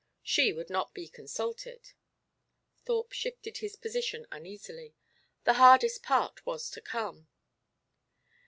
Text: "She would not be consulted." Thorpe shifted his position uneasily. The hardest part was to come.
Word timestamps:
"She 0.23 0.51
would 0.51 0.71
not 0.71 0.95
be 0.95 1.07
consulted." 1.07 1.91
Thorpe 2.85 3.11
shifted 3.11 3.57
his 3.57 3.75
position 3.75 4.25
uneasily. 4.31 4.95
The 5.43 5.53
hardest 5.61 6.01
part 6.01 6.43
was 6.43 6.71
to 6.71 6.81
come. 6.81 7.27